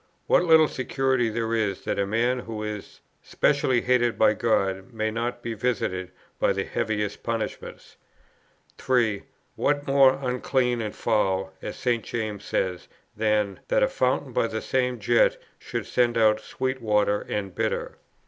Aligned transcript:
What 0.25 0.43
little 0.45 0.67
security 0.67 1.29
there 1.29 1.53
is 1.53 1.81
that 1.83 1.99
a 1.99 2.07
man 2.07 2.39
who 2.39 2.63
is 2.63 3.01
specially 3.21 3.81
hated 3.81 4.17
by 4.17 4.33
God 4.33 4.91
may 4.91 5.11
not 5.11 5.43
be 5.43 5.53
visited 5.53 6.11
by 6.39 6.53
the 6.53 6.63
heaviest 6.63 7.21
punishments. 7.21 7.97
3. 8.79 9.21
What 9.55 9.85
more 9.85 10.15
unclean 10.19 10.81
and 10.81 10.95
foul, 10.95 11.53
as 11.61 11.75
St. 11.75 12.03
James 12.03 12.43
says, 12.43 12.87
than... 13.15 13.59
that 13.67 13.83
a 13.83 13.87
fountain 13.87 14.33
by 14.33 14.47
the 14.47 14.59
same 14.59 14.97
jet 14.99 15.37
should 15.59 15.85
send 15.85 16.17
out 16.17 16.39
sweet 16.41 16.81
water 16.81 17.21
and 17.29 17.53
bitter? 17.53 17.99